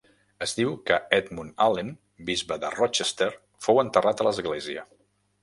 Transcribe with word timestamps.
Es 0.43 0.53
diu 0.59 0.69
que 0.89 0.95
Edmund 1.17 1.53
Allen, 1.65 1.91
bisbe 2.31 2.57
de 2.65 2.73
Rochester, 2.77 3.29
fou 3.67 3.83
enterrat 3.85 4.27
a 4.27 4.29
l'església. 4.31 4.89